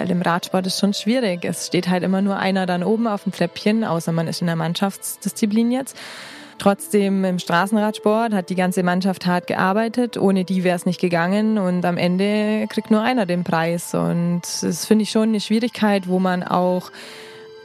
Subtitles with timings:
[0.00, 1.44] weil im Radsport ist schon schwierig.
[1.44, 4.46] Es steht halt immer nur einer dann oben auf dem Treppchen, außer man ist in
[4.46, 5.94] der Mannschaftsdisziplin jetzt.
[6.58, 10.16] Trotzdem im Straßenradsport hat die ganze Mannschaft hart gearbeitet.
[10.16, 13.94] Ohne die wäre es nicht gegangen und am Ende kriegt nur einer den Preis.
[13.94, 16.90] Und das finde ich schon eine Schwierigkeit, wo man auch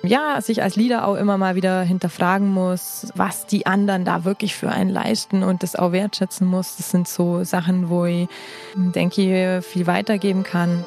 [0.03, 4.55] ja, sich als Leader auch immer mal wieder hinterfragen muss, was die anderen da wirklich
[4.55, 6.75] für einen leisten und das auch wertschätzen muss.
[6.75, 8.27] Das sind so Sachen, wo ich
[8.75, 10.85] denke, viel weitergeben kann.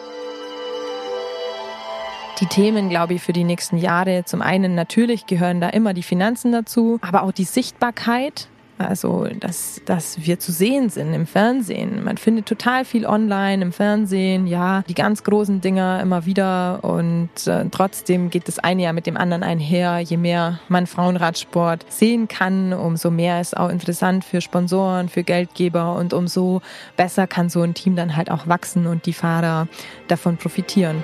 [2.41, 6.05] Die Themen, glaube ich, für die nächsten Jahre, zum einen natürlich gehören da immer die
[6.05, 8.47] Finanzen dazu, aber auch die Sichtbarkeit.
[8.79, 12.05] Also, dass, dass wir zu sehen sind im Fernsehen.
[12.05, 16.85] Man findet total viel online im Fernsehen, ja, die ganz großen Dinger immer wieder.
[16.85, 19.99] Und äh, trotzdem geht das eine ja mit dem anderen einher.
[19.99, 25.97] Je mehr man Frauenradsport sehen kann, umso mehr ist auch interessant für Sponsoren, für Geldgeber
[25.97, 26.63] und umso
[26.97, 29.67] besser kann so ein Team dann halt auch wachsen und die Fahrer
[30.07, 31.03] davon profitieren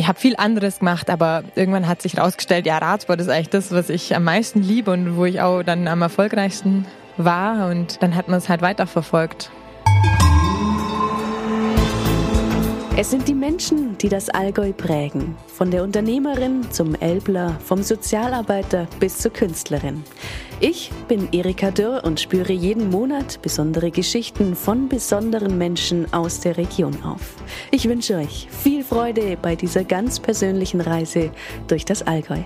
[0.00, 3.70] ich habe viel anderes gemacht, aber irgendwann hat sich herausgestellt, ja, Radsport ist eigentlich das,
[3.70, 6.86] was ich am meisten liebe und wo ich auch dann am erfolgreichsten
[7.18, 7.68] war.
[7.68, 9.50] Und dann hat man es halt weiterverfolgt.
[12.96, 15.36] Es sind die Menschen, die das Allgäu prägen.
[15.46, 20.04] Von der Unternehmerin zum Elbler, vom Sozialarbeiter bis zur Künstlerin.
[20.58, 26.58] Ich bin Erika Dürr und spüre jeden Monat besondere Geschichten von besonderen Menschen aus der
[26.58, 27.36] Region auf.
[27.70, 31.30] Ich wünsche euch viel Freude bei dieser ganz persönlichen Reise
[31.68, 32.42] durch das Allgäu.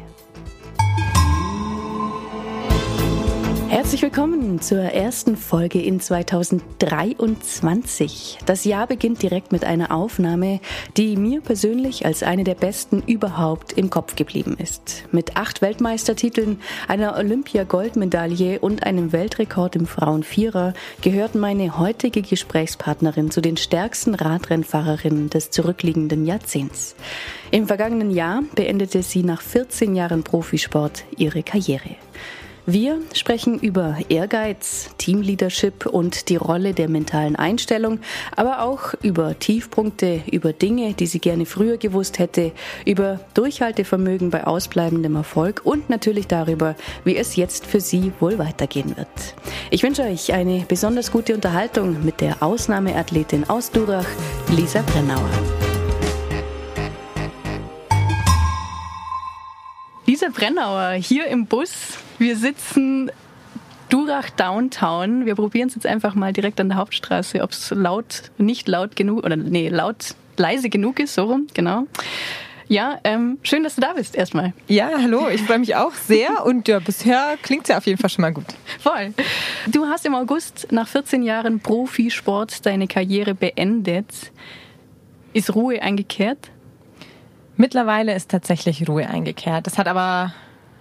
[3.84, 8.38] Herzlich willkommen zur ersten Folge in 2023.
[8.46, 10.60] Das Jahr beginnt direkt mit einer Aufnahme,
[10.96, 15.04] die mir persönlich als eine der besten überhaupt im Kopf geblieben ist.
[15.12, 23.42] Mit acht Weltmeistertiteln, einer Olympia-Goldmedaille und einem Weltrekord im Frauenvierer gehört meine heutige Gesprächspartnerin zu
[23.42, 26.96] den stärksten Radrennfahrerinnen des zurückliegenden Jahrzehnts.
[27.50, 31.96] Im vergangenen Jahr beendete sie nach 14 Jahren Profisport ihre Karriere.
[32.66, 38.00] Wir sprechen über Ehrgeiz, Teamleadership und die Rolle der mentalen Einstellung,
[38.36, 42.52] aber auch über Tiefpunkte, über Dinge, die sie gerne früher gewusst hätte,
[42.86, 48.96] über Durchhaltevermögen bei ausbleibendem Erfolg und natürlich darüber, wie es jetzt für sie wohl weitergehen
[48.96, 49.08] wird.
[49.68, 54.08] Ich wünsche euch eine besonders gute Unterhaltung mit der Ausnahmeathletin aus Durach,
[54.56, 55.28] Lisa Brennauer.
[60.06, 63.10] Lisa Brennauer hier im Bus wir sitzen
[63.88, 65.26] Durach Downtown.
[65.26, 68.96] Wir probieren es jetzt einfach mal direkt an der Hauptstraße, ob es laut, nicht laut
[68.96, 71.86] genug oder nee, laut, leise genug ist, so rum, genau.
[72.66, 74.54] Ja, ähm, schön, dass du da bist erstmal.
[74.68, 78.00] Ja, hallo, ich freue mich auch sehr und ja, bisher klingt es ja auf jeden
[78.00, 78.46] Fall schon mal gut.
[78.80, 79.12] Voll.
[79.66, 84.32] Du hast im August nach 14 Jahren Profisport deine Karriere beendet.
[85.34, 86.50] Ist Ruhe eingekehrt?
[87.56, 89.66] Mittlerweile ist tatsächlich Ruhe eingekehrt.
[89.66, 90.32] Das hat aber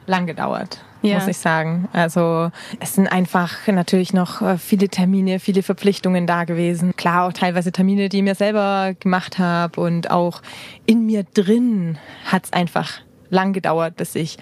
[0.06, 1.20] lang gedauert ja.
[1.20, 1.88] muss ich sagen.
[1.94, 6.96] Also es sind einfach natürlich noch äh, viele Termine, viele Verpflichtungen da gewesen.
[6.96, 10.42] Klar, auch teilweise Termine, die ich mir selber gemacht habe und auch
[10.86, 14.38] in mir drin hat es einfach lang gedauert, bis ich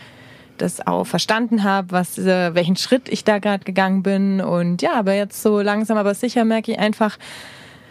[0.57, 4.93] das auch verstanden habe, was äh, welchen Schritt ich da gerade gegangen bin und ja,
[4.93, 7.17] aber jetzt so langsam aber sicher merke ich einfach,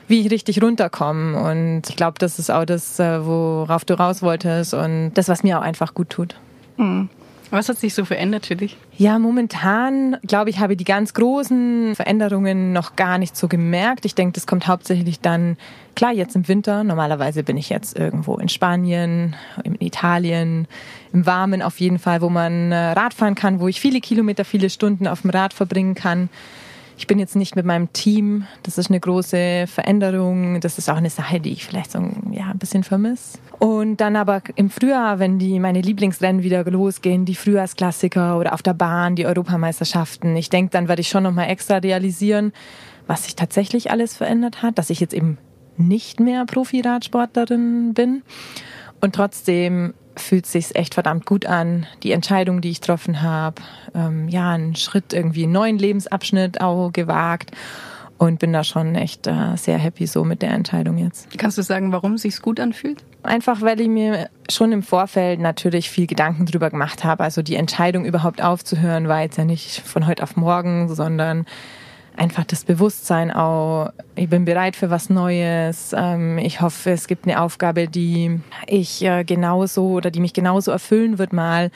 [0.06, 4.22] wie ich richtig runterkomme und ich glaube, das ist auch das, äh, worauf du raus
[4.22, 6.36] wolltest und das, was mir auch einfach gut tut.
[6.76, 7.08] Mhm.
[7.50, 8.76] Was hat sich so verändert für dich?
[8.96, 14.04] Ja, momentan, glaube ich, habe ich die ganz großen Veränderungen noch gar nicht so gemerkt.
[14.04, 15.56] Ich denke, das kommt hauptsächlich dann,
[15.96, 16.84] klar, jetzt im Winter.
[16.84, 19.34] Normalerweise bin ich jetzt irgendwo in Spanien,
[19.64, 20.68] in Italien,
[21.12, 24.70] im Warmen auf jeden Fall, wo man äh, Radfahren kann, wo ich viele Kilometer, viele
[24.70, 26.28] Stunden auf dem Rad verbringen kann.
[27.00, 28.44] Ich bin jetzt nicht mit meinem Team.
[28.62, 30.60] Das ist eine große Veränderung.
[30.60, 31.98] Das ist auch eine Sache, die ich vielleicht so
[32.30, 33.38] ja, ein bisschen vermisse.
[33.58, 38.60] Und dann aber im Frühjahr, wenn die meine Lieblingsrennen wieder losgehen, die Frühjahrsklassiker oder auf
[38.60, 42.52] der Bahn, die Europameisterschaften, ich denke, dann werde ich schon nochmal extra realisieren,
[43.06, 45.38] was sich tatsächlich alles verändert hat, dass ich jetzt eben
[45.78, 48.20] nicht mehr Profi-Radsportlerin bin.
[49.00, 51.86] Und trotzdem fühlt sich echt verdammt gut an.
[52.02, 53.62] Die Entscheidung, die ich getroffen habe,
[53.94, 57.52] ähm, ja, einen Schritt irgendwie einen neuen Lebensabschnitt auch gewagt
[58.20, 61.26] und bin da schon echt äh, sehr happy so mit der Entscheidung jetzt.
[61.38, 63.02] Kannst du sagen, warum sich's gut anfühlt?
[63.22, 67.24] Einfach, weil ich mir schon im Vorfeld natürlich viel Gedanken drüber gemacht habe.
[67.24, 71.46] Also die Entscheidung überhaupt aufzuhören war jetzt ja nicht von heute auf morgen, sondern
[72.20, 75.94] einfach das Bewusstsein auch, ich bin bereit für was Neues.
[75.96, 80.70] Ähm, ich hoffe, es gibt eine Aufgabe, die ich äh, genauso oder die mich genauso
[80.70, 81.70] erfüllen wird mal,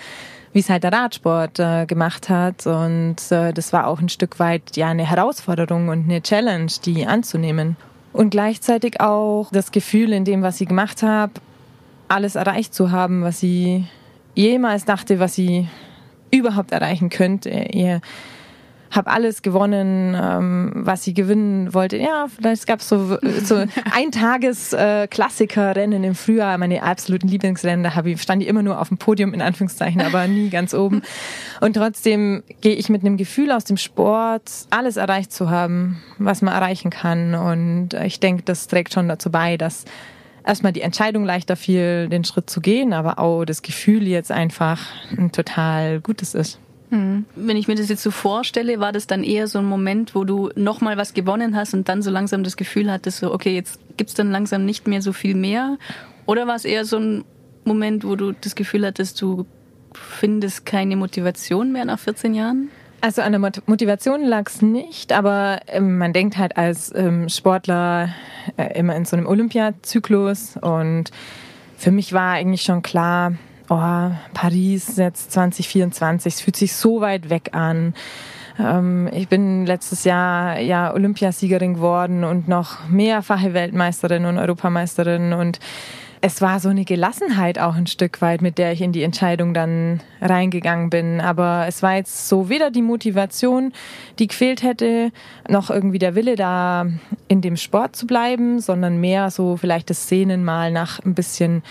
[0.53, 2.67] wie es halt der Radsport äh, gemacht hat.
[2.67, 7.07] Und äh, das war auch ein Stück weit ja eine Herausforderung und eine Challenge, die
[7.07, 7.77] anzunehmen.
[8.13, 11.33] und gleichzeitig auch das Gefühl in dem, was sie gemacht habe,
[12.07, 13.87] alles erreicht zu haben, was sie
[14.35, 15.69] jemals dachte, was sie
[16.31, 17.49] überhaupt erreichen könnte.
[17.49, 18.03] Ihr
[18.91, 21.97] habe alles gewonnen, ähm, was sie gewinnen wollte.
[21.97, 23.57] Ja, vielleicht gab es so, so
[23.93, 28.81] ein Tages äh, Klassikerrennen im Frühjahr, meine absoluten Lieblingsrennen, da ich, stand ich immer nur
[28.81, 31.03] auf dem Podium in Anführungszeichen, aber nie ganz oben.
[31.61, 36.43] Und trotzdem gehe ich mit einem Gefühl aus dem Sport, alles erreicht zu haben, was
[36.43, 37.35] man erreichen kann.
[37.35, 39.85] Und ich denke, das trägt schon dazu bei, dass
[40.45, 44.81] erstmal die Entscheidung leichter fiel, den Schritt zu gehen, aber auch das Gefühl jetzt einfach
[45.17, 46.61] ein total gutes ist.
[46.91, 47.25] Mhm.
[47.35, 50.25] Wenn ich mir das jetzt so vorstelle, war das dann eher so ein Moment, wo
[50.25, 53.79] du nochmal was gewonnen hast und dann so langsam das Gefühl hattest, so, okay, jetzt
[53.97, 55.79] gibt's dann langsam nicht mehr so viel mehr?
[56.27, 57.25] Oder war es eher so ein
[57.65, 59.47] Moment, wo du das Gefühl hattest, du
[59.95, 62.71] findest keine Motivation mehr nach 14 Jahren?
[63.01, 68.09] Also an der Motivation lag es nicht, aber ähm, man denkt halt als ähm, Sportler
[68.57, 71.11] äh, immer in so einem Olympiazyklus und
[71.77, 73.35] für mich war eigentlich schon klar,
[73.69, 77.95] oh, Paris jetzt 2024, es fühlt sich so weit weg an.
[78.59, 85.61] Ähm, ich bin letztes Jahr ja Olympiasiegerin geworden und noch mehrfache Weltmeisterin und Europameisterin und
[86.27, 89.53] es war so eine Gelassenheit auch ein Stück weit, mit der ich in die Entscheidung
[89.53, 91.21] dann reingegangen bin.
[91.21, 93.75] Aber es war jetzt so weder die Motivation,
[94.19, 95.13] die gefehlt hätte,
[95.51, 96.87] noch irgendwie der Wille, da
[97.29, 101.63] in dem Sport zu bleiben, sondern mehr so vielleicht das Sehnen mal nach ein bisschen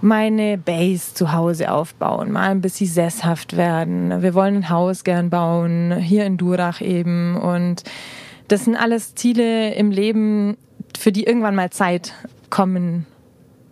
[0.00, 4.22] meine Base zu Hause aufbauen, mal ein bisschen sesshaft werden.
[4.22, 7.36] Wir wollen ein Haus gern bauen, hier in Durach eben.
[7.36, 7.84] Und
[8.48, 10.56] das sind alles Ziele im Leben,
[10.98, 12.14] für die irgendwann mal Zeit
[12.50, 13.06] kommen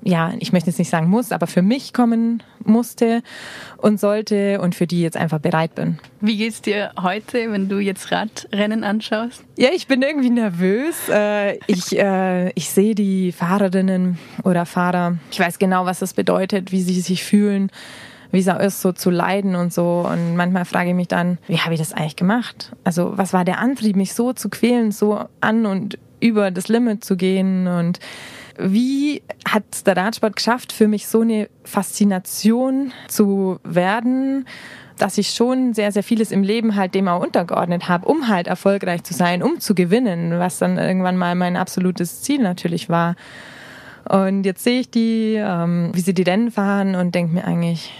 [0.02, 3.22] ja, ich möchte jetzt nicht sagen muss, aber für mich kommen musste
[3.78, 5.98] und sollte und für die jetzt einfach bereit bin.
[6.20, 9.44] Wie geht's dir heute, wenn du jetzt Radrennen anschaust?
[9.56, 11.08] Ja, ich bin irgendwie nervös.
[11.08, 15.18] Äh, ich, äh, ich sehe die Fahrerinnen oder Fahrer.
[15.30, 17.70] Ich weiß genau, was das bedeutet, wie sie sich fühlen
[18.30, 20.06] wie es auch ist, so zu leiden und so.
[20.06, 22.72] Und manchmal frage ich mich dann, wie habe ich das eigentlich gemacht?
[22.84, 27.04] Also was war der Antrieb, mich so zu quälen, so an und über das Limit
[27.04, 28.00] zu gehen und
[28.58, 34.46] wie hat der Radsport geschafft, für mich so eine Faszination zu werden,
[34.98, 38.48] dass ich schon sehr, sehr vieles im Leben halt dem auch untergeordnet habe, um halt
[38.48, 43.14] erfolgreich zu sein, um zu gewinnen, was dann irgendwann mal mein absolutes Ziel natürlich war.
[44.08, 47.92] Und jetzt sehe ich die, ähm, wie sie die Rennen fahren und denke mir eigentlich,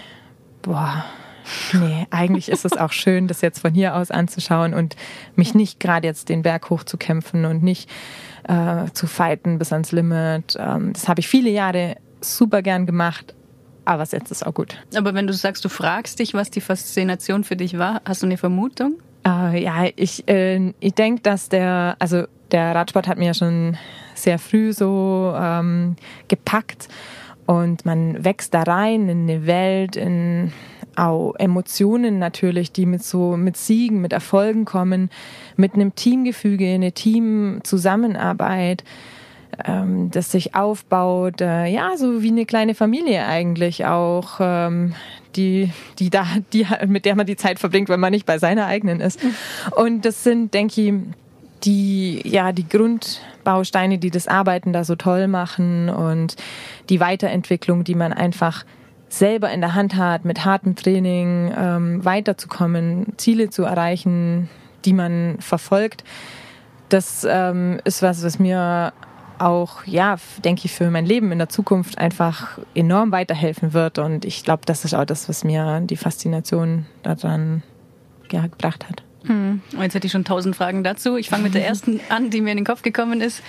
[0.61, 1.05] boah,
[1.73, 4.95] nee, eigentlich ist es auch schön, das jetzt von hier aus anzuschauen und
[5.35, 7.89] mich nicht gerade jetzt den Berg hochzukämpfen und nicht
[8.47, 10.57] äh, zu fighten bis ans Limit.
[10.59, 13.35] Ähm, das habe ich viele Jahre super gern gemacht,
[13.85, 14.77] aber jetzt ist auch gut.
[14.95, 18.27] Aber wenn du sagst, du fragst dich, was die Faszination für dich war, hast du
[18.27, 18.99] eine Vermutung?
[19.25, 23.77] Äh, ja, ich, äh, ich denke, dass der, also der Radsport hat mir ja schon
[24.15, 25.95] sehr früh so ähm,
[26.27, 26.87] gepackt
[27.45, 30.51] und man wächst da rein in eine Welt, in
[30.99, 35.09] auch Emotionen natürlich, die mit so mit Siegen, mit Erfolgen kommen,
[35.55, 38.83] mit einem Teamgefüge, eine Teamzusammenarbeit,
[39.65, 44.93] ähm, das sich aufbaut, äh, ja, so wie eine kleine Familie eigentlich auch, ähm,
[45.35, 48.67] die, die da, die mit der man die Zeit verbringt, wenn man nicht bei seiner
[48.67, 49.19] eigenen ist.
[49.75, 50.93] Und das sind, denke ich,
[51.63, 56.35] die, ja, die Grundbausteine, die das Arbeiten da so toll machen und
[56.89, 58.65] die Weiterentwicklung, die man einfach
[59.09, 64.49] selber in der Hand hat, mit hartem Training ähm, weiterzukommen, Ziele zu erreichen,
[64.85, 66.03] die man verfolgt.
[66.89, 68.93] Das ähm, ist was, was mir
[69.39, 73.97] auch, ja, denke ich, für mein Leben in der Zukunft einfach enorm weiterhelfen wird.
[73.97, 77.63] Und ich glaube, das ist auch das, was mir die Faszination daran
[78.31, 79.03] ja, gebracht hat.
[79.25, 79.61] Hm.
[79.79, 81.17] Jetzt hätte ich schon tausend Fragen dazu.
[81.17, 83.41] Ich fange mit der ersten an, die mir in den Kopf gekommen ist.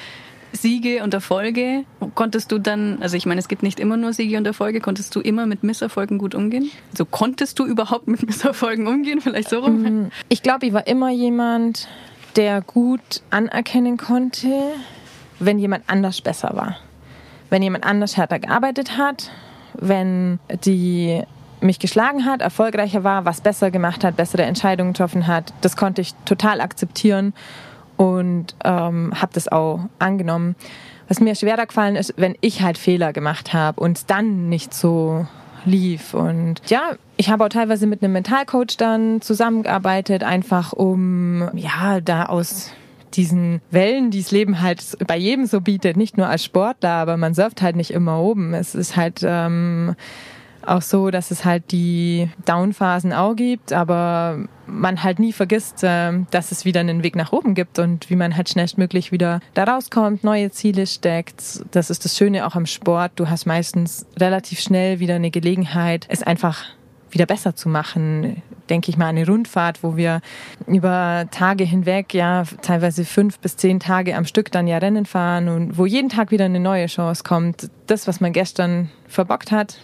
[0.52, 1.84] Siege und Erfolge.
[2.14, 5.14] Konntest du dann, also ich meine, es gibt nicht immer nur Siege und Erfolge, konntest
[5.14, 6.70] du immer mit Misserfolgen gut umgehen?
[6.90, 9.20] Also konntest du überhaupt mit Misserfolgen umgehen?
[9.20, 9.82] Vielleicht so rum?
[9.82, 11.88] Mm, ich glaube, ich war immer jemand,
[12.36, 14.48] der gut anerkennen konnte,
[15.38, 16.76] wenn jemand anders besser war.
[17.48, 19.30] Wenn jemand anders härter gearbeitet hat,
[19.74, 21.22] wenn die
[21.60, 26.00] mich geschlagen hat, erfolgreicher war, was besser gemacht hat, bessere Entscheidungen getroffen hat, das konnte
[26.00, 27.34] ich total akzeptieren
[28.00, 30.56] und ähm, habe das auch angenommen.
[31.08, 35.26] Was mir schwerer gefallen ist, wenn ich halt Fehler gemacht habe und dann nicht so
[35.66, 36.14] lief.
[36.14, 42.24] Und ja, ich habe auch teilweise mit einem Mentalcoach dann zusammengearbeitet, einfach um ja da
[42.24, 42.70] aus
[43.12, 47.18] diesen Wellen, die das Leben halt bei jedem so bietet, nicht nur als Sportler, aber
[47.18, 48.54] man surft halt nicht immer oben.
[48.54, 49.94] Es ist halt ähm,
[50.70, 56.12] auch so, dass es halt die Downphasen auch gibt, aber man halt nie vergisst, äh,
[56.30, 59.64] dass es wieder einen Weg nach oben gibt und wie man halt schnellstmöglich wieder da
[59.64, 61.64] rauskommt, neue Ziele steckt.
[61.72, 63.12] Das ist das Schöne auch am Sport.
[63.16, 66.64] Du hast meistens relativ schnell wieder eine Gelegenheit, es einfach
[67.10, 68.42] wieder besser zu machen.
[68.68, 70.20] Denke ich mal an eine Rundfahrt, wo wir
[70.68, 75.48] über Tage hinweg, ja, teilweise fünf bis zehn Tage am Stück dann ja Rennen fahren
[75.48, 77.68] und wo jeden Tag wieder eine neue Chance kommt.
[77.88, 79.78] Das, was man gestern verbockt hat,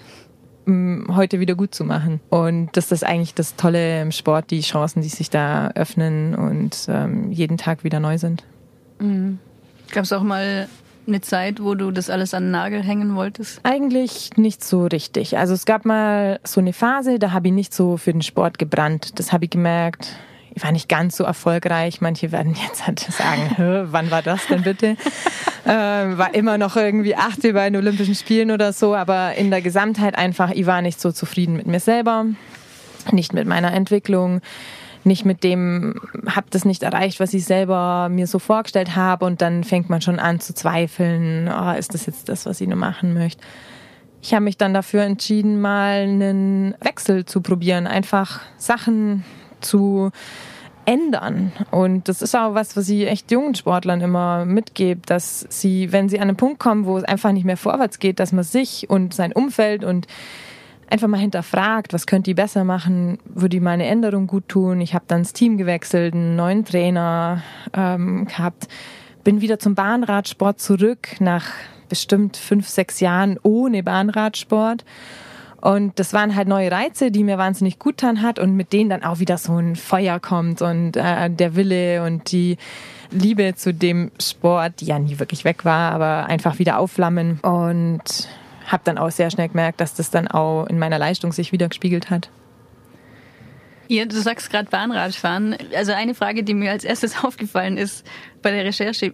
[0.66, 2.20] heute wieder gut zu machen.
[2.28, 6.86] Und das ist eigentlich das Tolle im Sport, die Chancen, die sich da öffnen und
[6.88, 8.44] ähm, jeden Tag wieder neu sind.
[8.98, 9.38] Mhm.
[9.92, 10.68] Gab es auch mal
[11.06, 13.60] eine Zeit, wo du das alles an den Nagel hängen wolltest?
[13.62, 15.38] Eigentlich nicht so richtig.
[15.38, 18.58] Also es gab mal so eine Phase, da habe ich nicht so für den Sport
[18.58, 19.18] gebrannt.
[19.18, 20.16] Das habe ich gemerkt
[20.62, 22.00] war nicht ganz so erfolgreich.
[22.00, 23.54] Manche werden jetzt halt sagen,
[23.90, 24.96] wann war das denn bitte?
[25.66, 29.62] ähm, war immer noch irgendwie achte bei den Olympischen Spielen oder so, aber in der
[29.62, 32.24] Gesamtheit einfach, ich war nicht so zufrieden mit mir selber,
[33.12, 34.40] nicht mit meiner Entwicklung
[35.06, 35.94] nicht mit dem,
[36.28, 40.02] habe das nicht erreicht, was ich selber mir so vorgestellt habe und dann fängt man
[40.02, 43.40] schon an zu zweifeln, oh, ist das jetzt das, was ich nur machen möchte.
[44.20, 49.24] Ich habe mich dann dafür entschieden, mal einen Wechsel zu probieren, einfach Sachen
[49.60, 50.10] zu
[50.86, 51.52] ändern.
[51.70, 56.08] Und das ist auch was, was ich echt jungen Sportlern immer mitgebe, dass sie, wenn
[56.08, 58.88] sie an einen Punkt kommen, wo es einfach nicht mehr vorwärts geht, dass man sich
[58.88, 60.06] und sein Umfeld und
[60.88, 64.80] einfach mal hinterfragt, was könnt ihr besser machen, würde ich mal eine Änderung gut tun.
[64.80, 68.68] Ich habe dann das Team gewechselt, einen neuen Trainer ähm, gehabt,
[69.24, 71.46] bin wieder zum Bahnradsport zurück nach
[71.88, 74.84] bestimmt fünf, sechs Jahren ohne Bahnradsport
[75.66, 78.88] und das waren halt neue Reize, die mir wahnsinnig gut getan hat und mit denen
[78.88, 82.56] dann auch wieder so ein Feuer kommt und äh, der Wille und die
[83.10, 88.28] Liebe zu dem Sport, die ja nie wirklich weg war, aber einfach wieder aufflammen und
[88.68, 91.66] habe dann auch sehr schnell gemerkt, dass das dann auch in meiner Leistung sich wieder
[91.66, 92.30] gespiegelt hat.
[93.88, 95.56] Ja, du sagst gerade Bahnradfahren.
[95.74, 98.06] Also eine Frage, die mir als erstes aufgefallen ist
[98.40, 99.12] bei der Recherche,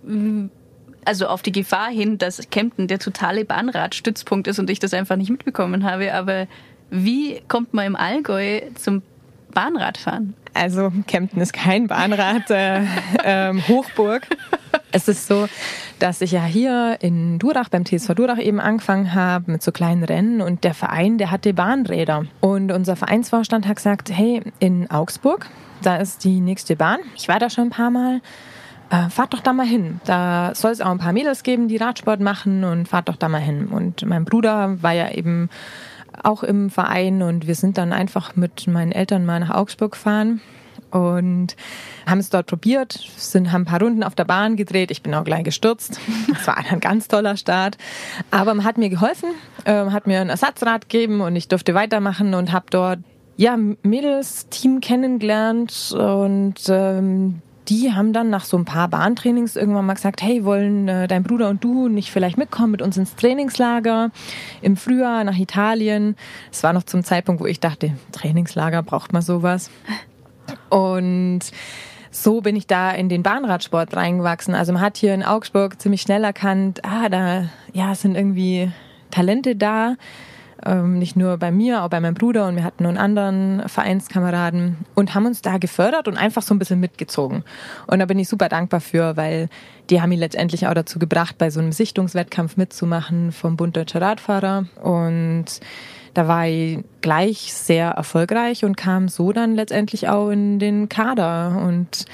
[1.05, 5.17] also auf die Gefahr hin, dass Kempten der totale Bahnradstützpunkt ist und ich das einfach
[5.17, 6.15] nicht mitbekommen habe.
[6.15, 6.47] Aber
[6.91, 9.03] wie kommt man im Allgäu zum
[9.53, 10.35] Bahnradfahren?
[10.55, 12.83] Also Kempten ist kein Bahnrad äh,
[13.25, 14.27] ähm, Hochburg.
[14.93, 15.49] es ist so,
[15.99, 20.05] dass ich ja hier in Durach beim TSV Durach eben angefangen habe mit so kleinen
[20.05, 25.49] Rennen und der Verein, der hatte Bahnräder und unser Vereinsvorstand hat gesagt, hey, in Augsburg,
[25.83, 26.99] da ist die nächste Bahn.
[27.17, 28.21] Ich war da schon ein paar Mal
[28.93, 30.01] äh, fahrt doch da mal hin.
[30.05, 33.29] Da soll es auch ein paar Mädels geben, die Radsport machen und fahrt doch da
[33.29, 33.69] mal hin.
[33.69, 35.49] Und mein Bruder war ja eben
[36.23, 40.43] auch im Verein und wir sind dann einfach mit meinen Eltern mal nach Augsburg gefahren
[40.91, 41.57] und
[42.07, 44.91] haben es dort probiert, sind, haben ein paar Runden auf der Bahn gedreht.
[44.91, 45.99] Ich bin auch gleich gestürzt.
[46.29, 47.79] Das war ein ganz toller Start.
[48.31, 49.31] Aber man hat mir geholfen,
[49.65, 52.99] äh, hat mir ein Ersatzrad gegeben und ich durfte weitermachen und habe dort
[53.39, 59.95] ja Mädels-Team kennengelernt und ähm, die haben dann nach so ein paar Bahntrainings irgendwann mal
[59.95, 64.11] gesagt, hey, wollen äh, dein Bruder und du nicht vielleicht mitkommen mit uns ins Trainingslager
[64.61, 66.17] im Frühjahr nach Italien?
[66.51, 69.71] Es war noch zum Zeitpunkt, wo ich dachte, Trainingslager braucht man sowas.
[70.71, 71.41] Und
[72.11, 74.55] so bin ich da in den Bahnradsport reingewachsen.
[74.55, 78.71] Also man hat hier in Augsburg ziemlich schnell erkannt, ah, da ja, sind irgendwie
[79.11, 79.97] Talente da
[80.65, 84.77] ähm, nicht nur bei mir, auch bei meinem Bruder und wir hatten einen anderen Vereinskameraden
[84.95, 87.45] und haben uns da gefördert und einfach so ein bisschen mitgezogen.
[87.87, 89.49] Und da bin ich super dankbar für, weil
[89.91, 94.01] die haben mich letztendlich auch dazu gebracht, bei so einem Sichtungswettkampf mitzumachen vom Bund Deutscher
[94.01, 95.47] Radfahrer und
[96.15, 101.63] da war ich gleich sehr erfolgreich und kam so dann letztendlich auch in den Kader
[101.67, 102.05] und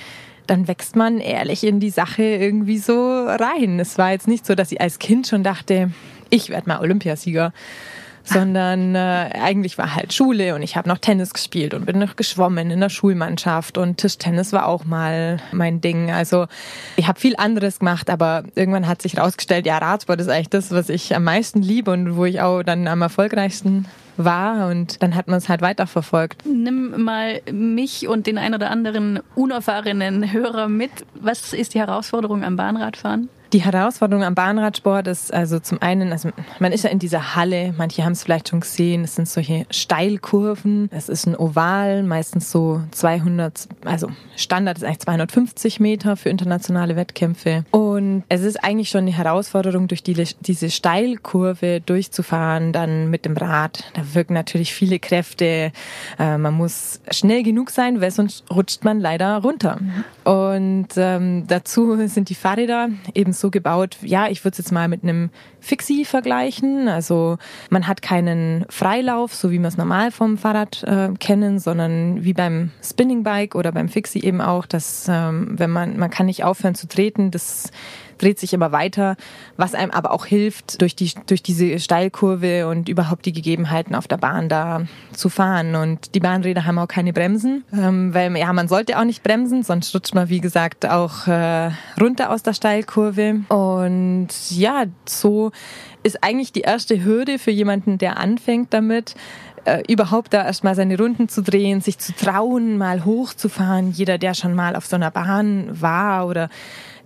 [0.46, 3.78] dann wächst man ehrlich in die Sache irgendwie so rein.
[3.80, 5.90] Es war jetzt nicht so, dass ich als Kind schon dachte,
[6.30, 7.52] ich werde mal Olympiasieger,
[8.32, 12.16] sondern äh, eigentlich war halt Schule und ich habe noch Tennis gespielt und bin noch
[12.16, 16.10] geschwommen in der Schulmannschaft und Tischtennis war auch mal mein Ding.
[16.10, 16.46] Also
[16.96, 20.70] ich habe viel anderes gemacht, aber irgendwann hat sich rausgestellt, ja, Radsport ist eigentlich das,
[20.70, 23.86] was ich am meisten liebe und wo ich auch dann am erfolgreichsten
[24.18, 26.44] war und dann hat man es halt weiterverfolgt.
[26.44, 30.90] Nimm mal mich und den ein oder anderen unerfahrenen Hörer mit.
[31.14, 33.28] Was ist die Herausforderung am Bahnradfahren?
[33.54, 36.28] Die Herausforderung am Bahnradsport ist also zum einen, also
[36.58, 39.64] man ist ja in dieser Halle, manche haben es vielleicht schon gesehen, es sind solche
[39.70, 46.28] Steilkurven, es ist ein Oval, meistens so 200, also Standard ist eigentlich 250 Meter für
[46.28, 53.08] internationale Wettkämpfe und es ist eigentlich schon eine Herausforderung, durch die, diese Steilkurve durchzufahren, dann
[53.08, 53.84] mit dem Rad.
[53.94, 55.72] Da wirken natürlich viele Kräfte,
[56.18, 59.78] äh, man muss schnell genug sein, weil sonst rutscht man leider runter.
[60.24, 64.88] Und ähm, dazu sind die Fahrräder eben so gebaut, ja, ich würde es jetzt mal
[64.88, 65.30] mit einem
[65.60, 66.88] Fixie vergleichen.
[66.88, 67.38] Also
[67.70, 72.32] man hat keinen Freilauf, so wie wir es normal vom Fahrrad äh, kennen, sondern wie
[72.32, 76.44] beim Spinning Bike oder beim Fixie eben auch, dass ähm, wenn man, man kann nicht
[76.44, 77.70] aufhören zu treten, das
[78.18, 79.16] dreht sich immer weiter,
[79.56, 84.08] was einem aber auch hilft, durch, die, durch diese Steilkurve und überhaupt die Gegebenheiten auf
[84.08, 84.82] der Bahn da
[85.12, 85.74] zu fahren.
[85.74, 89.62] Und die Bahnräder haben auch keine Bremsen, ähm, weil ja, man sollte auch nicht bremsen,
[89.62, 91.70] sonst rutscht man, wie gesagt, auch äh,
[92.00, 93.40] runter aus der Steilkurve.
[93.48, 95.52] Und ja, so
[96.02, 99.14] ist eigentlich die erste Hürde für jemanden, der anfängt damit,
[99.64, 103.92] äh, überhaupt da erstmal seine Runden zu drehen, sich zu trauen, mal hochzufahren.
[103.92, 106.48] Jeder, der schon mal auf so einer Bahn war oder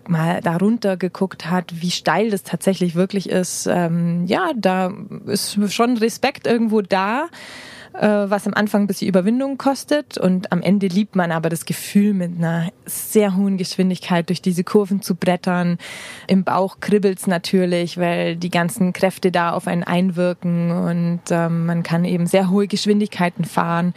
[0.08, 4.92] mal darunter geguckt hat, wie steil das tatsächlich wirklich ist, ähm, ja, da
[5.26, 7.28] ist schon Respekt irgendwo da,
[7.94, 11.64] äh, was am Anfang ein bisschen Überwindung kostet und am Ende liebt man aber das
[11.64, 15.78] Gefühl, mit einer sehr hohen Geschwindigkeit durch diese Kurven zu brettern.
[16.26, 21.82] Im Bauch kribbelt's natürlich, weil die ganzen Kräfte da auf einen einwirken und ähm, man
[21.82, 23.94] kann eben sehr hohe Geschwindigkeiten fahren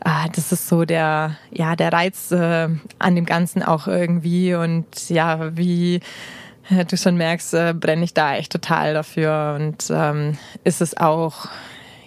[0.00, 5.08] ah, das ist so der, ja, der Reiz äh, an dem Ganzen auch irgendwie und
[5.08, 6.00] ja, wie
[6.70, 10.96] äh, du schon merkst, äh, brenne ich da echt total dafür und ähm, ist es
[10.96, 11.46] auch,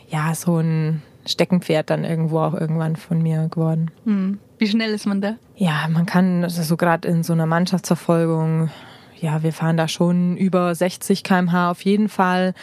[0.09, 3.91] ja, so ein Steckenpferd dann irgendwo auch irgendwann von mir geworden.
[4.05, 4.39] Hm.
[4.57, 5.35] Wie schnell ist man da?
[5.55, 8.69] Ja, man kann, also so gerade in so einer Mannschaftsverfolgung,
[9.19, 12.53] ja, wir fahren da schon über 60 kmh auf jeden Fall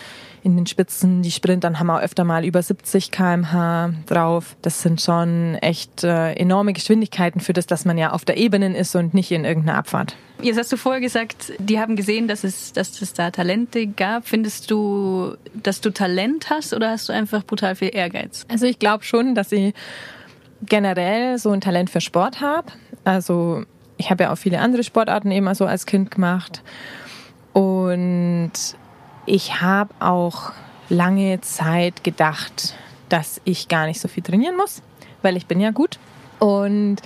[0.43, 1.23] in den Spitzen.
[1.23, 4.57] Die Sprintern haben wir öfter mal über 70 kmh drauf.
[4.63, 8.77] Das sind schon echt äh, enorme Geschwindigkeiten für das, dass man ja auf der Ebene
[8.77, 10.17] ist und nicht in irgendeiner Abfahrt.
[10.41, 14.27] Jetzt hast du vorher gesagt, die haben gesehen, dass es, dass es da Talente gab.
[14.27, 18.47] Findest du, dass du Talent hast oder hast du einfach brutal viel Ehrgeiz?
[18.49, 19.75] Also ich glaube schon, dass ich
[20.63, 22.73] generell so ein Talent für Sport habe.
[23.05, 23.65] Also
[23.97, 26.63] ich habe ja auch viele andere Sportarten eben so als Kind gemacht.
[27.53, 28.53] Und
[29.29, 30.53] ich habe auch
[30.89, 32.75] lange Zeit gedacht,
[33.09, 34.83] dass ich gar nicht so viel trainieren muss,
[35.23, 35.99] weil ich bin ja gut.
[36.39, 36.97] Und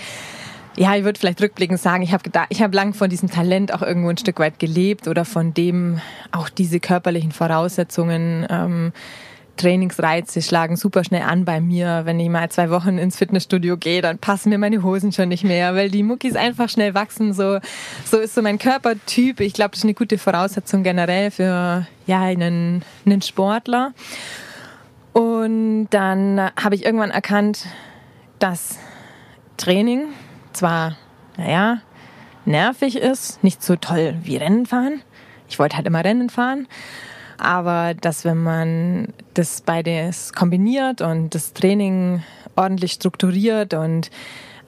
[0.77, 3.83] ja, ich würde vielleicht rückblickend sagen, ich habe ich habe lang von diesem Talent auch
[3.83, 8.47] irgendwo ein Stück weit gelebt oder von dem auch diese körperlichen Voraussetzungen.
[8.49, 8.93] Ähm,
[9.57, 12.03] Trainingsreize schlagen super schnell an bei mir.
[12.05, 15.45] Wenn ich mal zwei Wochen ins Fitnessstudio gehe, dann passen mir meine Hosen schon nicht
[15.45, 17.33] mehr, weil die Muckis einfach schnell wachsen.
[17.33, 17.59] So,
[18.05, 19.41] so ist so mein Körpertyp.
[19.41, 23.93] Ich glaube, das ist eine gute Voraussetzung generell für ja, einen, einen Sportler.
[25.13, 27.67] Und dann habe ich irgendwann erkannt,
[28.39, 28.79] dass
[29.59, 30.07] Training
[30.53, 30.97] zwar,
[31.37, 31.83] naja,
[32.47, 35.03] nervig ist, nicht so toll wie Rennen fahren.
[35.49, 36.67] Ich wollte halt immer Rennen fahren
[37.43, 42.23] aber dass wenn man das beides kombiniert und das Training
[42.57, 44.11] ordentlich strukturiert und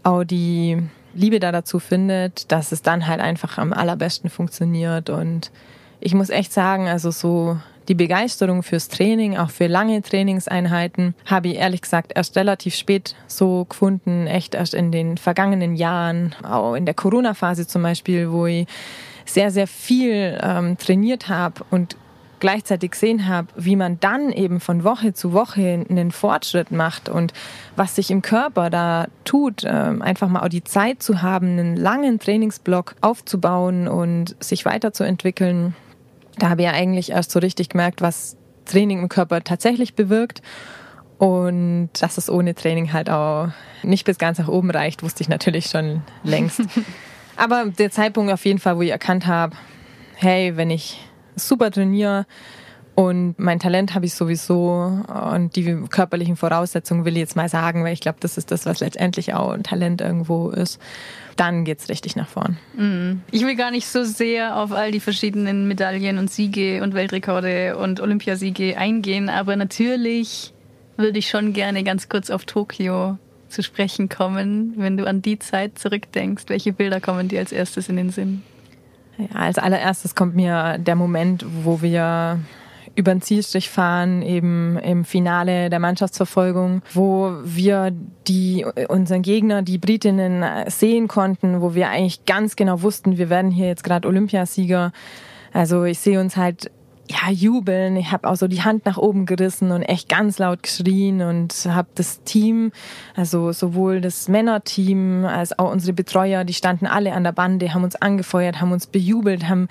[0.02, 0.78] auch die
[1.14, 5.10] Liebe da dazu findet, dass es dann halt einfach am allerbesten funktioniert.
[5.10, 5.50] Und
[6.00, 7.58] ich muss echt sagen, also so
[7.88, 13.14] die Begeisterung fürs Training, auch für lange Trainingseinheiten, habe ich ehrlich gesagt erst relativ spät
[13.26, 18.46] so gefunden, echt erst in den vergangenen Jahren, auch in der Corona-Phase zum Beispiel, wo
[18.46, 18.66] ich
[19.26, 21.96] sehr, sehr viel ähm, trainiert habe und
[22.44, 27.33] gleichzeitig gesehen habe, wie man dann eben von Woche zu Woche einen Fortschritt macht und
[27.74, 31.74] was sich im Körper da tut, ähm, einfach mal auch die Zeit zu haben, einen
[31.74, 35.74] langen Trainingsblock aufzubauen und sich weiterzuentwickeln,
[36.37, 40.42] da habe ich ja eigentlich erst so richtig gemerkt, was Training im Körper tatsächlich bewirkt.
[41.16, 43.48] Und dass es ohne Training halt auch
[43.83, 46.61] nicht bis ganz nach oben reicht, wusste ich natürlich schon längst.
[47.37, 49.57] Aber der Zeitpunkt auf jeden Fall, wo ich erkannt habe,
[50.16, 51.00] hey, wenn ich
[51.37, 52.27] super trainiere
[52.94, 57.83] und mein Talent habe ich sowieso und die körperlichen Voraussetzungen will ich jetzt mal sagen,
[57.83, 60.81] weil ich glaube, das ist das, was letztendlich auch ein Talent irgendwo ist.
[61.37, 62.57] Dann geht's richtig nach vorn.
[62.77, 63.23] Mhm.
[63.33, 67.77] Ich will gar nicht so sehr auf all die verschiedenen Medaillen und Siege und Weltrekorde
[67.77, 70.53] und Olympiasiege eingehen, aber natürlich
[70.97, 73.18] würde ich schon gerne ganz kurz auf Tokio
[73.49, 76.44] zu sprechen kommen, wenn du an die Zeit zurückdenkst.
[76.47, 78.42] Welche Bilder kommen dir als erstes in den Sinn?
[79.18, 82.40] Ja, als allererstes kommt mir der Moment, wo wir
[82.96, 87.92] über den Zielstrich fahren, eben im Finale der Mannschaftsverfolgung, wo wir
[88.29, 93.50] die, unseren Gegner, die Britinnen, sehen konnten, wo wir eigentlich ganz genau wussten, wir werden
[93.50, 94.92] hier jetzt gerade Olympiasieger.
[95.53, 96.70] Also ich sehe uns halt
[97.09, 97.97] ja, jubeln.
[97.97, 101.53] Ich habe auch so die Hand nach oben gerissen und echt ganz laut geschrien und
[101.69, 102.73] habe das Team,
[103.14, 107.85] also sowohl das Männerteam als auch unsere Betreuer, die standen alle an der Bande, haben
[107.85, 109.69] uns angefeuert, haben uns bejubelt, haben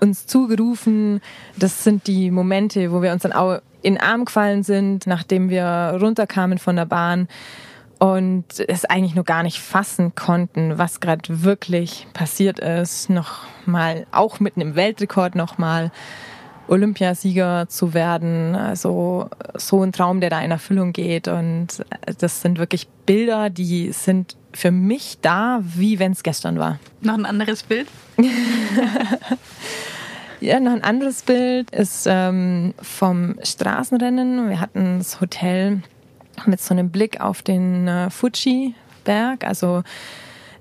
[0.00, 1.20] uns zugerufen.
[1.56, 5.50] Das sind die Momente, wo wir uns dann auch in den Arm gefallen sind, nachdem
[5.50, 7.28] wir runterkamen von der Bahn
[7.98, 13.10] und es eigentlich nur gar nicht fassen konnten, was gerade wirklich passiert ist.
[13.10, 15.92] Noch mal, auch mit einem Weltrekord noch mal
[16.68, 18.54] Olympiasieger zu werden.
[18.54, 21.28] Also so ein Traum, der da in Erfüllung geht.
[21.28, 21.84] Und
[22.18, 26.78] das sind wirklich Bilder, die sind für mich da, wie wenn es gestern war.
[27.00, 27.88] Noch ein anderes Bild?
[30.40, 34.48] ja, noch ein anderes Bild ist ähm, vom Straßenrennen.
[34.50, 35.82] Wir hatten das Hotel
[36.46, 39.44] mit so einem Blick auf den äh, Fuji-Berg.
[39.44, 39.82] Also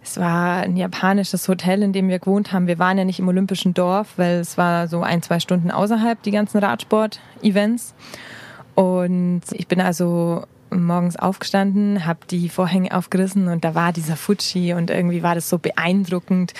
[0.04, 2.68] es war ein japanisches Hotel, in dem wir gewohnt haben.
[2.68, 6.22] Wir waren ja nicht im Olympischen Dorf, weil es war so ein, zwei Stunden außerhalb,
[6.24, 7.94] die ganzen Radsport-Events.
[8.74, 14.74] Und ich bin also morgens aufgestanden, habe die Vorhänge aufgerissen und da war dieser Fuji
[14.74, 16.54] und irgendwie war das so beeindruckend,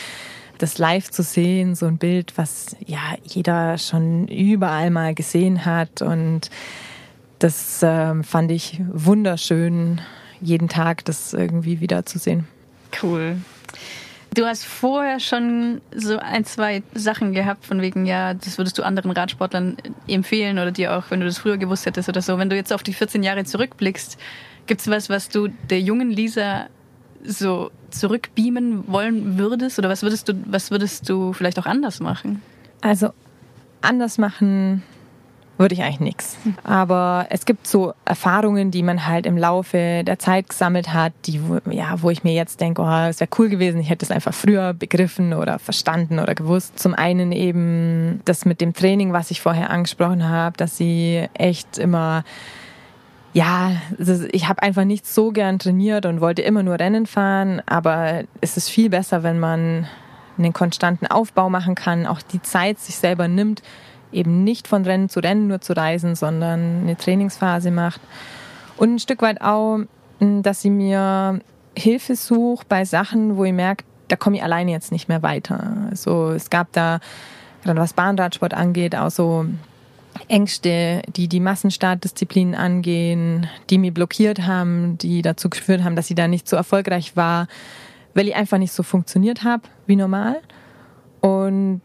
[0.58, 6.02] das live zu sehen, so ein Bild, was ja jeder schon überall mal gesehen hat
[6.02, 6.50] und
[7.40, 10.02] das äh, fand ich wunderschön,
[10.42, 12.48] jeden Tag das irgendwie wieder zu sehen.
[13.02, 13.38] Cool.
[14.34, 18.84] Du hast vorher schon so ein, zwei Sachen gehabt, von wegen, ja, das würdest du
[18.84, 19.76] anderen Radsportlern
[20.08, 22.38] empfehlen oder dir auch, wenn du das früher gewusst hättest oder so.
[22.38, 24.18] Wenn du jetzt auf die 14 Jahre zurückblickst,
[24.68, 26.68] gibt es was, was du der jungen Lisa
[27.26, 29.78] so zurückbeamen wollen würdest?
[29.80, 32.42] Oder was würdest du, was würdest du vielleicht auch anders machen?
[32.80, 33.10] Also
[33.82, 34.82] anders machen
[35.62, 36.38] würde ich eigentlich nichts.
[36.64, 41.40] Aber es gibt so Erfahrungen, die man halt im Laufe der Zeit gesammelt hat, die,
[41.70, 44.34] ja, wo ich mir jetzt denke, oh, es wäre cool gewesen, ich hätte es einfach
[44.34, 46.78] früher begriffen oder verstanden oder gewusst.
[46.80, 51.78] Zum einen eben das mit dem Training, was ich vorher angesprochen habe, dass sie echt
[51.78, 52.24] immer
[53.34, 53.72] ja,
[54.34, 58.58] ich habe einfach nicht so gern trainiert und wollte immer nur Rennen fahren, aber es
[58.58, 59.88] ist viel besser, wenn man
[60.38, 63.62] einen konstanten Aufbau machen kann, auch die Zeit sich selber nimmt,
[64.12, 68.02] eben nicht von Rennen zu Rennen nur zu reisen, sondern eine Trainingsphase macht.
[68.78, 69.80] Und ein Stück weit auch,
[70.20, 71.40] dass sie mir
[71.78, 75.88] Hilfe sucht bei Sachen, wo ich merke, da komme ich alleine jetzt nicht mehr weiter.
[75.90, 77.00] Also es gab da,
[77.64, 79.46] gerade was Bahnradsport angeht, auch so
[80.28, 86.16] Ängste, die die Massenstartdisziplinen angehen, die mir blockiert haben, die dazu geführt haben, dass ich
[86.16, 87.48] da nicht so erfolgreich war,
[88.14, 90.42] weil ich einfach nicht so funktioniert habe wie normal.
[91.22, 91.82] Und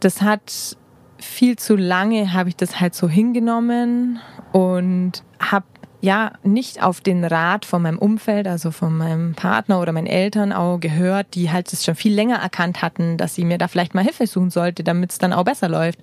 [0.00, 0.76] das hat
[1.18, 4.20] viel zu lange habe ich das halt so hingenommen
[4.52, 5.66] und habe
[6.00, 10.52] ja nicht auf den Rat von meinem Umfeld, also von meinem Partner oder meinen Eltern
[10.52, 13.94] auch gehört, die halt es schon viel länger erkannt hatten, dass sie mir da vielleicht
[13.94, 15.98] mal Hilfe suchen sollte, damit es dann auch besser läuft.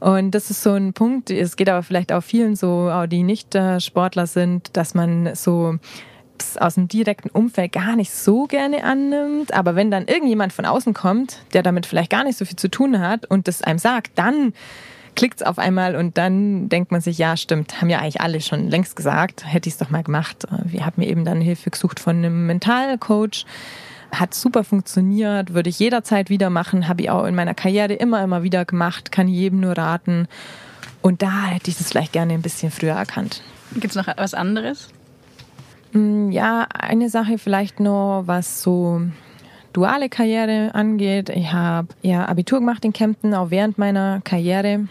[0.00, 3.22] Und das ist so ein Punkt, es geht aber vielleicht auch vielen so, auch die
[3.22, 5.76] nicht Sportler sind, dass man so
[6.40, 9.52] Tipps aus dem direkten Umfeld gar nicht so gerne annimmt.
[9.52, 12.70] Aber wenn dann irgendjemand von außen kommt, der damit vielleicht gar nicht so viel zu
[12.70, 14.54] tun hat und das einem sagt, dann
[15.16, 18.40] klickt es auf einmal und dann denkt man sich, ja, stimmt, haben ja eigentlich alle
[18.40, 20.46] schon längst gesagt, hätte ich es doch mal gemacht.
[20.64, 23.44] Wir haben mir eben dann Hilfe gesucht von einem Mentalcoach.
[24.12, 28.24] Hat super funktioniert, würde ich jederzeit wieder machen, habe ich auch in meiner Karriere immer,
[28.24, 30.26] immer wieder gemacht, kann jedem nur raten.
[31.02, 33.42] Und da hätte ich das vielleicht gerne ein bisschen früher erkannt.
[33.74, 34.88] Gibt es noch was anderes?
[35.92, 39.02] Mm, ja, eine Sache vielleicht noch, was so
[39.72, 41.28] duale Karriere angeht.
[41.28, 44.88] Ich habe ja Abitur gemacht in Kempten, auch während meiner Karriere.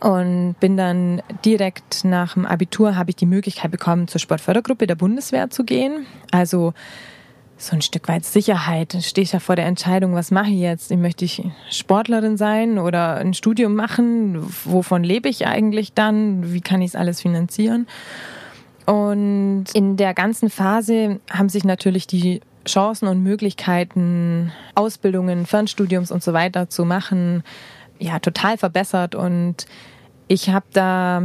[0.00, 4.96] Und bin dann direkt nach dem Abitur habe ich die Möglichkeit bekommen, zur Sportfördergruppe der
[4.96, 6.06] Bundeswehr zu gehen.
[6.30, 6.74] Also
[7.56, 8.94] so ein Stück weit Sicherheit.
[8.94, 10.94] Dann stehe ich ja vor der Entscheidung, was mache ich jetzt?
[10.94, 14.36] Möchte ich Sportlerin sein oder ein Studium machen?
[14.64, 16.52] Wovon lebe ich eigentlich dann?
[16.52, 17.86] Wie kann ich es alles finanzieren?
[18.88, 26.22] Und in der ganzen Phase haben sich natürlich die Chancen und Möglichkeiten, Ausbildungen, Fernstudiums und
[26.22, 27.44] so weiter zu machen,
[27.98, 29.14] ja, total verbessert.
[29.14, 29.66] Und
[30.26, 31.22] ich habe da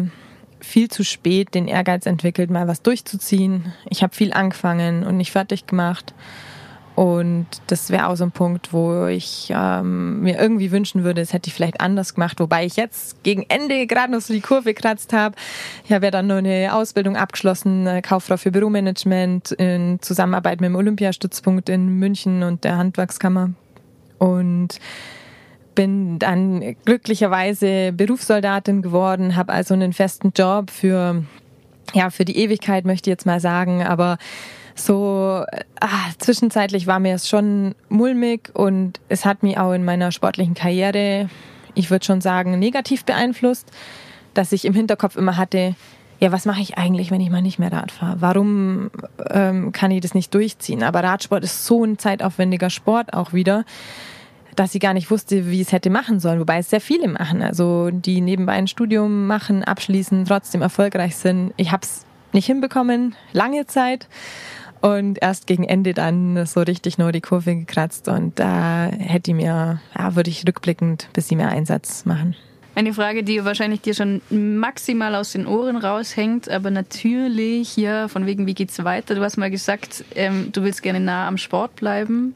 [0.59, 3.71] viel zu spät den Ehrgeiz entwickelt, mal was durchzuziehen.
[3.89, 6.13] Ich habe viel angefangen und nicht fertig gemacht.
[6.95, 11.33] Und das wäre auch so ein Punkt, wo ich ähm, mir irgendwie wünschen würde, das
[11.33, 14.75] hätte ich vielleicht anders gemacht, wobei ich jetzt gegen Ende gerade noch so die Kurve
[14.75, 15.35] gekratzt habe.
[15.85, 20.75] Ich habe ja dann nur eine Ausbildung abgeschlossen, Kauffrau für Büromanagement in Zusammenarbeit mit dem
[20.75, 23.51] Olympiastützpunkt in München und der Handwerkskammer.
[24.19, 24.79] Und
[25.73, 31.23] bin dann glücklicherweise Berufssoldatin geworden, habe also einen festen Job für
[31.93, 34.17] ja für die Ewigkeit möchte ich jetzt mal sagen, aber
[34.75, 35.43] so
[35.79, 40.53] ah, zwischenzeitlich war mir es schon mulmig und es hat mich auch in meiner sportlichen
[40.53, 41.29] Karriere,
[41.75, 43.71] ich würde schon sagen, negativ beeinflusst,
[44.33, 45.75] dass ich im Hinterkopf immer hatte,
[46.19, 48.21] ja, was mache ich eigentlich, wenn ich mal nicht mehr Rad fahre?
[48.21, 48.91] Warum
[49.29, 50.81] ähm, kann ich das nicht durchziehen?
[50.81, 53.65] Aber Radsport ist so ein zeitaufwendiger Sport auch wieder,
[54.55, 56.39] dass ich gar nicht wusste, wie ich es hätte machen sollen.
[56.39, 57.41] Wobei es sehr viele machen.
[57.41, 61.53] Also die nebenbei ein Studium machen, abschließen, trotzdem erfolgreich sind.
[61.57, 64.07] Ich habe es nicht hinbekommen, lange Zeit.
[64.83, 69.37] Und erst gegen Ende dann so richtig nur die Kurve gekratzt und da hätte ich
[69.37, 72.35] mir, ja, würde ich rückblickend ein bisschen mehr Einsatz machen.
[72.75, 78.25] Eine Frage, die wahrscheinlich dir schon maximal aus den Ohren raushängt, aber natürlich, ja, von
[78.25, 79.15] wegen, wie geht's weiter?
[79.15, 82.35] Du hast mal gesagt, ähm, du willst gerne nah am Sport bleiben.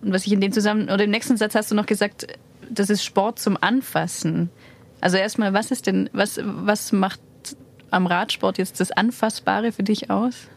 [0.00, 2.28] Und was ich in dem Zusammenhang, oder im nächsten Satz hast du noch gesagt,
[2.70, 4.48] das ist Sport zum Anfassen.
[5.02, 7.20] Also erstmal, was ist denn, was, was macht
[7.90, 10.48] am Radsport jetzt das Anfassbare für dich aus?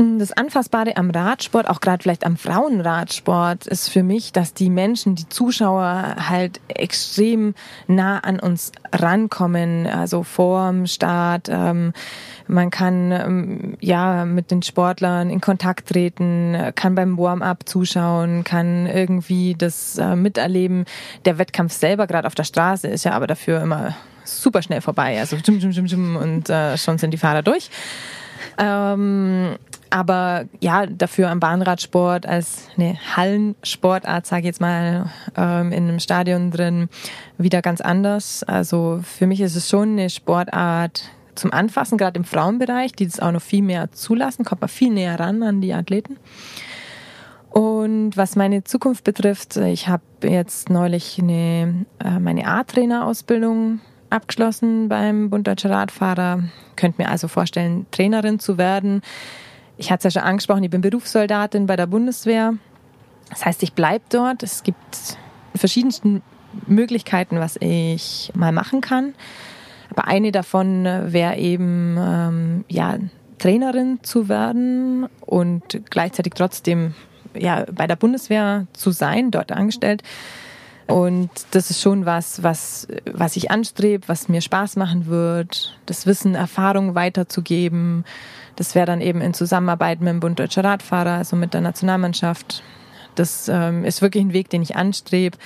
[0.00, 5.14] Das Anfassbare am Radsport, auch gerade vielleicht am Frauenradsport, ist für mich, dass die Menschen,
[5.14, 7.54] die Zuschauer halt extrem
[7.86, 11.50] nah an uns rankommen, also vorm Start.
[11.50, 11.92] Ähm,
[12.46, 18.86] man kann ähm, ja mit den Sportlern in Kontakt treten, kann beim Warm-up zuschauen, kann
[18.86, 20.86] irgendwie das äh, miterleben.
[21.26, 25.20] Der Wettkampf selber, gerade auf der Straße, ist ja aber dafür immer super schnell vorbei.
[25.20, 27.68] Also und äh, schon sind die Fahrer durch.
[28.58, 29.56] Ähm,
[29.90, 36.00] aber ja, dafür am Bahnradsport als eine Hallensportart, sage ich jetzt mal, ähm, in einem
[36.00, 36.88] Stadion drin,
[37.38, 38.42] wieder ganz anders.
[38.44, 43.20] Also für mich ist es schon eine Sportart zum Anfassen, gerade im Frauenbereich, die das
[43.20, 46.16] auch noch viel mehr zulassen, kommt man viel näher ran an die Athleten.
[47.50, 55.30] Und was meine Zukunft betrifft, ich habe jetzt neulich eine, äh, meine A-Trainer-Ausbildung abgeschlossen beim
[55.30, 56.44] Bund Deutscher Radfahrer.
[56.76, 59.02] Könnte mir also vorstellen, Trainerin zu werden.
[59.80, 62.52] Ich hatte es ja schon angesprochen, ich bin Berufssoldatin bei der Bundeswehr.
[63.30, 64.42] Das heißt, ich bleibe dort.
[64.42, 65.16] Es gibt
[65.54, 66.20] verschiedenste
[66.66, 69.14] Möglichkeiten, was ich mal machen kann.
[69.88, 72.98] Aber eine davon wäre eben, ähm, ja,
[73.38, 76.94] Trainerin zu werden und gleichzeitig trotzdem
[77.34, 80.02] ja, bei der Bundeswehr zu sein, dort angestellt.
[80.90, 86.06] Und das ist schon was, was, was ich anstrebe, was mir Spaß machen wird, das
[86.06, 88.04] Wissen, Erfahrung weiterzugeben.
[88.56, 92.62] Das wäre dann eben in Zusammenarbeit mit dem Bund Deutscher Radfahrer, also mit der Nationalmannschaft.
[93.14, 95.38] Das ähm, ist wirklich ein Weg, den ich anstrebe.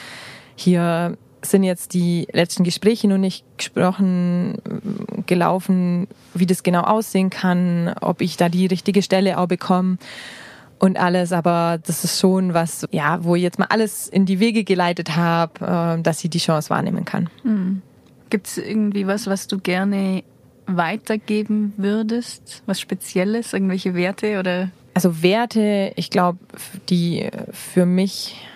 [0.56, 4.56] Hier sind jetzt die letzten Gespräche noch nicht gesprochen,
[5.26, 9.98] gelaufen, wie das genau aussehen kann, ob ich da die richtige Stelle auch bekomme
[10.84, 14.38] und alles, aber das ist schon was, ja, wo ich jetzt mal alles in die
[14.38, 17.30] Wege geleitet habe, äh, dass sie die Chance wahrnehmen kann.
[17.42, 17.80] Mhm.
[18.28, 20.24] Gibt es irgendwie was, was du gerne
[20.66, 22.62] weitergeben würdest?
[22.66, 24.70] Was Spezielles, irgendwelche Werte oder?
[24.92, 26.38] Also Werte, ich glaube,
[26.90, 28.46] die für mich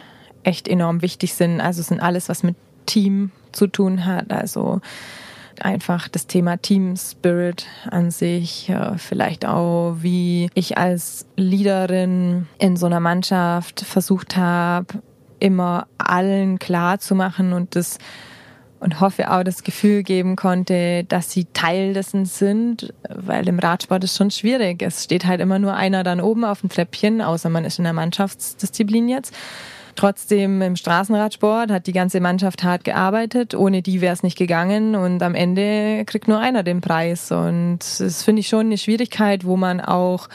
[0.42, 1.62] echt enorm wichtig sind.
[1.62, 4.30] Also sind alles, was mit Team zu tun hat.
[4.32, 4.82] Also
[5.64, 12.86] einfach das Thema Team Spirit an sich, vielleicht auch, wie ich als Leaderin in so
[12.86, 14.86] einer Mannschaft versucht habe,
[15.40, 17.98] immer allen klar zu machen und das
[18.80, 24.04] und hoffe auch das Gefühl geben konnte, dass sie Teil dessen sind, weil im Radsport
[24.04, 24.82] ist schon schwierig.
[24.82, 27.84] Es steht halt immer nur einer dann oben auf dem Treppchen, außer man ist in
[27.84, 29.34] der Mannschaftsdisziplin jetzt.
[29.98, 33.56] Trotzdem im Straßenradsport hat die ganze Mannschaft hart gearbeitet.
[33.56, 37.32] Ohne die wäre es nicht gegangen und am Ende kriegt nur einer den Preis.
[37.32, 40.28] Und das finde ich schon eine Schwierigkeit, wo man auch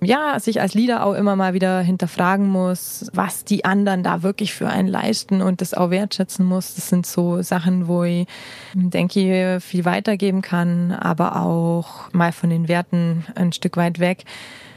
[0.00, 4.54] ja, sich als Leader auch immer mal wieder hinterfragen muss, was die anderen da wirklich
[4.54, 6.76] für einen leisten und das auch wertschätzen muss.
[6.76, 8.28] Das sind so Sachen, wo ich
[8.74, 14.24] denke, viel weitergeben kann, aber auch mal von den Werten ein Stück weit weg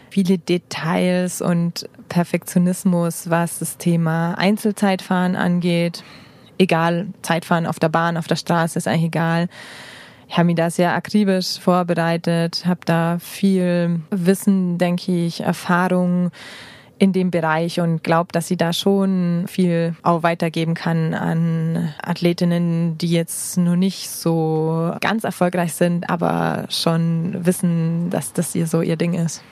[0.10, 6.04] viele Details und Perfektionismus, was das Thema Einzelzeitfahren angeht.
[6.58, 9.48] Egal, Zeitfahren auf der Bahn, auf der Straße ist eigentlich egal.
[10.30, 16.32] Ich habe mich da sehr akribisch vorbereitet, habe da viel Wissen, denke ich, Erfahrung
[17.00, 22.98] in dem Bereich und glaube, dass sie da schon viel auch weitergeben kann an Athletinnen,
[22.98, 28.82] die jetzt nur nicht so ganz erfolgreich sind, aber schon wissen, dass das ihr so
[28.82, 29.44] ihr Ding ist.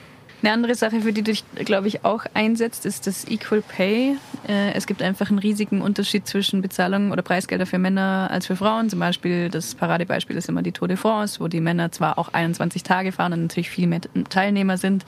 [0.42, 4.16] Eine andere Sache, für die du dich, glaube ich, auch einsetzt, ist das Equal Pay.
[4.46, 8.54] Äh, es gibt einfach einen riesigen Unterschied zwischen Bezahlung oder Preisgelder für Männer als für
[8.54, 8.90] Frauen.
[8.90, 12.34] Zum Beispiel, das Paradebeispiel ist immer die Tour de France, wo die Männer zwar auch
[12.34, 15.06] 21 Tage fahren und natürlich viel mehr Teilnehmer sind.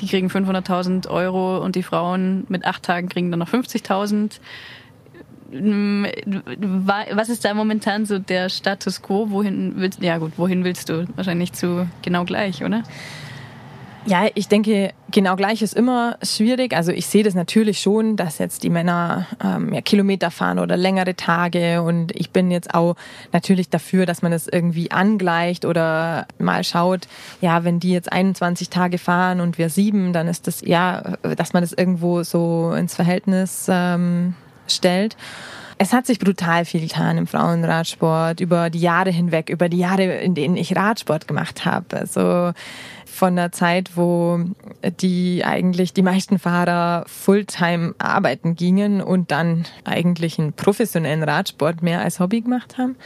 [0.00, 4.40] Die kriegen 500.000 Euro und die Frauen mit acht Tagen kriegen dann noch 50.000
[5.54, 9.28] was ist da momentan so der Status quo?
[9.28, 11.06] Wohin willst ja gut, wohin willst du?
[11.14, 12.82] Wahrscheinlich zu genau gleich, oder?
[14.04, 16.74] Ja, ich denke, genau gleich ist immer schwierig.
[16.74, 20.76] Also ich sehe das natürlich schon, dass jetzt die Männer ähm, mehr Kilometer fahren oder
[20.76, 21.82] längere Tage.
[21.82, 22.96] Und ich bin jetzt auch
[23.32, 27.06] natürlich dafür, dass man das irgendwie angleicht oder mal schaut,
[27.40, 31.52] ja, wenn die jetzt 21 Tage fahren und wir sieben, dann ist das, ja, dass
[31.52, 34.34] man das irgendwo so ins Verhältnis ähm,
[34.66, 35.16] stellt.
[35.78, 40.04] es hat sich brutal viel getan im Frauenradsport über die Jahre hinweg, über die Jahre,
[40.04, 41.96] in denen ich Radsport gemacht habe.
[41.96, 42.52] Also
[43.12, 44.40] von der Zeit, wo
[45.00, 52.00] die eigentlich die meisten Fahrer Fulltime arbeiten gingen und dann eigentlich einen professionellen Radsport mehr
[52.00, 52.96] als Hobby gemacht haben,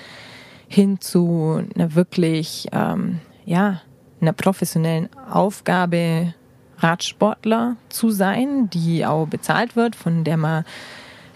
[0.68, 3.82] hin zu einer wirklich, ähm, ja,
[4.20, 6.34] einer professionellen Aufgabe,
[6.78, 10.64] Radsportler zu sein, die auch bezahlt wird, von der man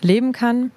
[0.00, 0.70] leben kann.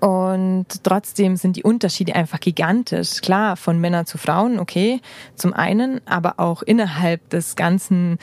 [0.00, 3.20] Und trotzdem sind die Unterschiede einfach gigantisch.
[3.20, 5.00] Klar, von Männern zu Frauen, okay,
[5.34, 8.18] zum einen, aber auch innerhalb des Ganzen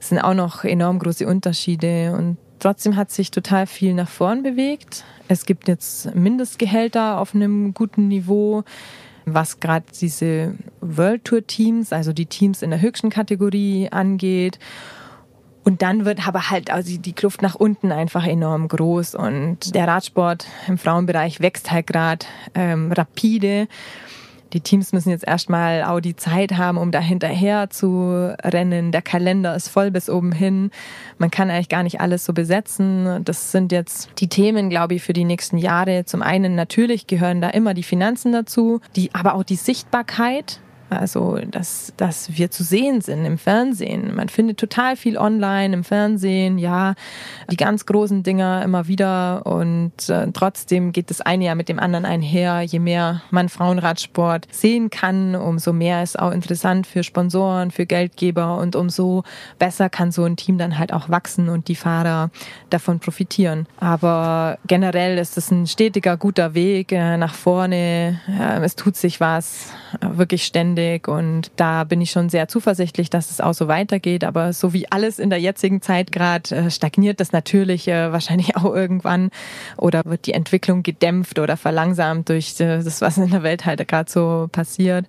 [0.00, 2.14] sind auch noch enorm große Unterschiede.
[2.16, 5.04] Und trotzdem hat sich total viel nach vorn bewegt.
[5.28, 8.64] Es gibt jetzt Mindestgehälter auf einem guten Niveau,
[9.24, 14.58] was gerade diese World Tour Teams, also die Teams in der höchsten Kategorie angeht.
[15.64, 19.86] Und dann wird aber halt also die Kluft nach unten einfach enorm groß und der
[19.86, 23.68] Radsport im Frauenbereich wächst halt gerade ähm, rapide.
[24.52, 28.92] Die Teams müssen jetzt erstmal auch die Zeit haben, um da hinterher zu rennen.
[28.92, 30.70] Der Kalender ist voll bis oben hin.
[31.16, 33.24] Man kann eigentlich gar nicht alles so besetzen.
[33.24, 36.04] Das sind jetzt die Themen, glaube ich, für die nächsten Jahre.
[36.04, 40.60] Zum einen natürlich gehören da immer die Finanzen dazu, die, aber auch die Sichtbarkeit
[40.98, 44.14] also, dass, dass wir zu sehen sind im Fernsehen.
[44.14, 46.94] Man findet total viel online im Fernsehen, ja,
[47.50, 49.46] die ganz großen Dinger immer wieder.
[49.46, 52.62] Und äh, trotzdem geht das eine ja mit dem anderen einher.
[52.62, 58.58] Je mehr man Frauenradsport sehen kann, umso mehr ist auch interessant für Sponsoren, für Geldgeber
[58.58, 59.24] und umso
[59.58, 62.30] besser kann so ein Team dann halt auch wachsen und die Fahrer
[62.70, 63.66] davon profitieren.
[63.78, 68.20] Aber generell ist es ein stetiger, guter Weg äh, nach vorne.
[68.62, 73.10] Es tut sich was, äh, wirklich ständig ständig und da bin ich schon sehr zuversichtlich,
[73.10, 74.24] dass es auch so weitergeht.
[74.24, 78.56] Aber so wie alles in der jetzigen Zeit gerade äh, stagniert das natürlich äh, wahrscheinlich
[78.56, 79.30] auch irgendwann
[79.76, 83.86] oder wird die Entwicklung gedämpft oder verlangsamt durch äh, das, was in der Welt halt
[83.88, 85.06] gerade so passiert.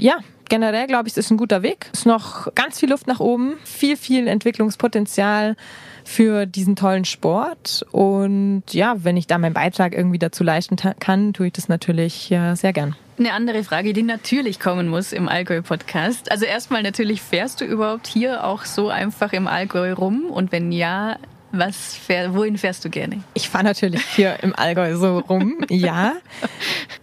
[0.00, 1.86] Ja, generell glaube ich, es ist ein guter Weg.
[1.92, 5.56] Es ist noch ganz viel Luft nach oben, viel, viel Entwicklungspotenzial
[6.04, 7.84] für diesen tollen Sport.
[7.90, 12.30] Und ja, wenn ich da meinen Beitrag irgendwie dazu leisten kann, tue ich das natürlich
[12.30, 12.94] ja, sehr gern.
[13.18, 16.30] Eine andere Frage, die natürlich kommen muss im Allgäu-Podcast.
[16.30, 20.24] Also erstmal natürlich, fährst du überhaupt hier auch so einfach im Allgäu rum?
[20.30, 21.16] Und wenn ja,
[21.52, 23.22] was fähr, wohin fährst du gerne?
[23.34, 26.14] Ich fahre natürlich hier im Allgäu so rum, ja.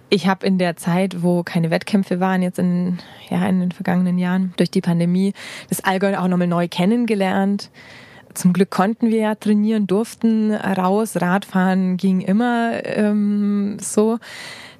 [0.09, 4.17] Ich habe in der Zeit, wo keine Wettkämpfe waren, jetzt in, ja, in den vergangenen
[4.17, 5.33] Jahren durch die Pandemie,
[5.69, 7.69] das Allgäu auch nochmal neu kennengelernt.
[8.33, 14.19] Zum Glück konnten wir ja trainieren, durften raus, Radfahren ging immer ähm, so.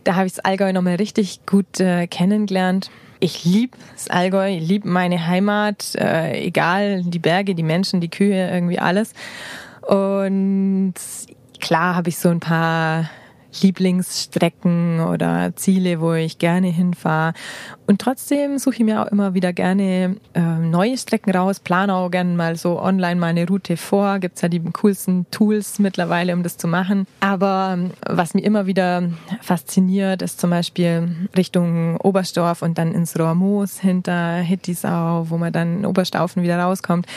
[0.04, 2.90] Da habe ich das Allgäu nochmal richtig gut äh, kennengelernt.
[3.20, 8.10] Ich liebe das Allgäu, ich liebe meine Heimat, äh, egal die Berge, die Menschen, die
[8.10, 9.14] Kühe, irgendwie alles.
[9.82, 10.96] Und
[11.60, 13.10] klar habe ich so ein paar
[13.62, 17.34] Lieblingsstrecken oder Ziele, wo ich gerne hinfahre.
[17.92, 22.10] Und trotzdem suche ich mir auch immer wieder gerne äh, neue Strecken raus, plane auch
[22.10, 24.20] gerne mal so online meine Route vor.
[24.20, 27.06] Gibt's ja die coolsten Tools mittlerweile, um das zu machen.
[27.20, 29.10] Aber ähm, was mich immer wieder
[29.42, 35.80] fasziniert, ist zum Beispiel Richtung Oberstdorf und dann ins Rohrmoos hinter Hittisau, wo man dann
[35.80, 37.08] in Oberstaufen wieder rauskommt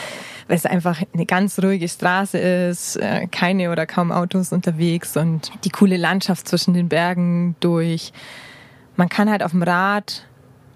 [0.49, 5.51] weil es einfach eine ganz ruhige Straße ist, äh, keine oder kaum Autos unterwegs und
[5.63, 8.11] die coole Landschaft zwischen den Bergen durch.
[8.97, 10.27] Man kann halt auf dem Rad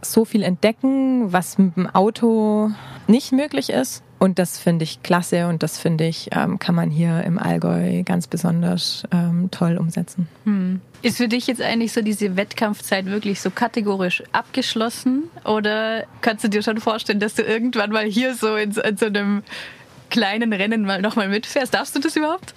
[0.02, 2.72] so viel entdecken, was mit dem Auto
[3.08, 4.04] nicht möglich ist.
[4.20, 8.04] Und das finde ich klasse und das finde ich, ähm, kann man hier im Allgäu
[8.04, 10.28] ganz besonders ähm, toll umsetzen.
[10.44, 10.82] Hm.
[11.02, 15.24] Ist für dich jetzt eigentlich so diese Wettkampfzeit wirklich so kategorisch abgeschlossen?
[15.46, 19.06] Oder kannst du dir schon vorstellen, dass du irgendwann mal hier so in, in so
[19.06, 19.42] einem
[20.10, 21.74] kleinen Rennen mal nochmal mitfährst?
[21.74, 22.54] Darfst du das überhaupt?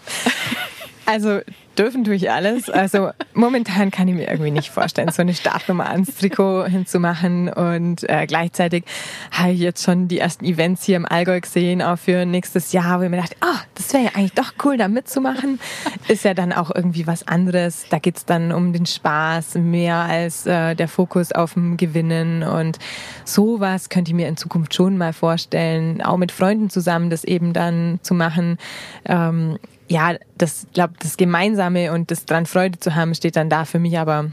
[1.06, 1.40] Also
[1.78, 2.70] dürfen tue ich alles.
[2.70, 7.48] Also momentan kann ich mir irgendwie nicht vorstellen, so eine Startnummer ans Trikot hinzumachen.
[7.48, 8.84] Und äh, gleichzeitig
[9.30, 13.00] habe ich jetzt schon die ersten Events hier im Allgäu gesehen, auch für nächstes Jahr,
[13.00, 15.60] wo ich mir dachte, ah, oh, das wäre ja eigentlich doch cool, da mitzumachen.
[16.08, 17.86] Ist ja dann auch irgendwie was anderes.
[17.90, 22.42] Da geht's dann um den Spaß mehr als äh, der Fokus auf dem Gewinnen.
[22.42, 22.78] Und
[23.24, 27.52] sowas könnte ich mir in Zukunft schon mal vorstellen, auch mit Freunden zusammen das eben
[27.52, 28.58] dann zu machen.
[29.04, 29.58] Ähm,
[29.92, 33.78] ja, das glaube das Gemeinsame und das dran Freude zu haben, steht dann da für
[33.78, 34.30] mich aber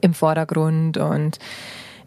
[0.00, 1.38] im Vordergrund und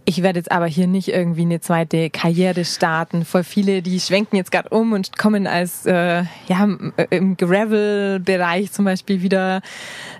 [0.03, 3.23] ich werde jetzt aber hier nicht irgendwie eine zweite Karriere starten.
[3.23, 6.67] Voll viele, die schwenken jetzt gerade um und kommen als äh, ja
[7.11, 9.61] im Gravel-Bereich zum Beispiel wieder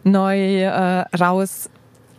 [0.04, 1.68] neu äh, raus.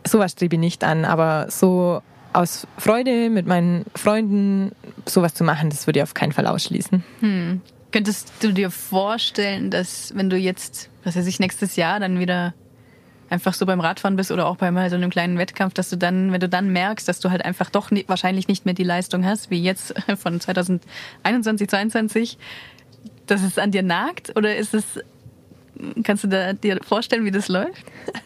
[0.04, 4.72] Sowas strebe ich nicht an, aber so aus Freude mit meinen Freunden
[5.06, 7.04] sowas zu machen, das würde ich auf keinen Fall ausschließen.
[7.20, 7.60] Hm.
[7.92, 12.54] Könntest du dir vorstellen, dass wenn du jetzt, was weiß ich, nächstes Jahr dann wieder
[13.32, 15.96] einfach so beim Radfahren bist oder auch bei mal so einem kleinen Wettkampf, dass du
[15.96, 18.84] dann, wenn du dann merkst, dass du halt einfach doch nie, wahrscheinlich nicht mehr die
[18.84, 22.38] Leistung hast, wie jetzt von 2021, 2022,
[23.26, 24.36] dass es an dir nagt?
[24.36, 25.00] Oder ist es
[26.04, 27.84] Kannst du dir vorstellen, wie das läuft?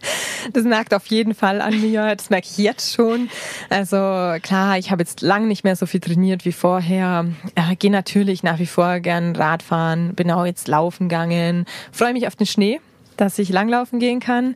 [0.53, 2.15] Das nagt auf jeden Fall an mir.
[2.15, 3.29] Das merke ich jetzt schon.
[3.69, 3.97] Also
[4.43, 7.27] klar, ich habe jetzt lang nicht mehr so viel trainiert wie vorher.
[7.73, 11.65] Ich gehe natürlich nach wie vor gern Radfahren, bin auch jetzt laufen gegangen.
[11.91, 12.81] Freue mich auf den Schnee,
[13.17, 14.55] dass ich langlaufen gehen kann.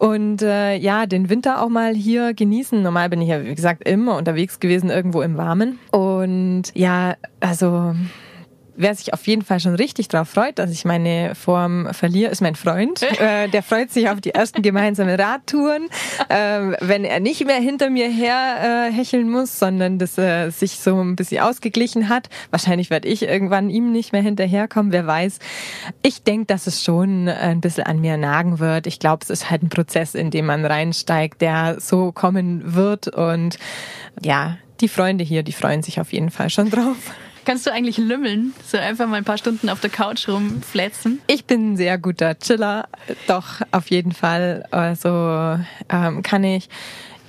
[0.00, 2.82] Und äh, ja, den Winter auch mal hier genießen.
[2.82, 5.78] Normal bin ich ja, wie gesagt, immer unterwegs gewesen, irgendwo im Warmen.
[5.90, 7.94] Und ja, also
[8.80, 12.40] wer sich auf jeden Fall schon richtig drauf freut, dass ich meine Form verliere, ist
[12.40, 13.06] mein Freund.
[13.20, 15.88] Äh, der freut sich auf die ersten gemeinsamen Radtouren,
[16.30, 20.78] äh, wenn er nicht mehr hinter mir her äh, hecheln muss, sondern das äh, sich
[20.78, 22.30] so ein bisschen ausgeglichen hat.
[22.50, 25.38] Wahrscheinlich werde ich irgendwann ihm nicht mehr hinterherkommen, wer weiß.
[26.02, 28.86] Ich denke, dass es schon ein bisschen an mir nagen wird.
[28.86, 33.08] Ich glaube, es ist halt ein Prozess, in dem man reinsteigt, der so kommen wird
[33.08, 33.58] und
[34.22, 37.12] ja, die Freunde hier, die freuen sich auf jeden Fall schon drauf.
[37.44, 38.52] Kannst du eigentlich lümmeln?
[38.66, 41.20] So einfach mal ein paar Stunden auf der Couch rumflätzen?
[41.26, 42.88] Ich bin ein sehr guter Chiller,
[43.26, 44.66] doch auf jeden Fall.
[44.70, 46.68] Also ähm, kann ich.